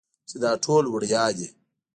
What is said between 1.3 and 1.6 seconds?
دي.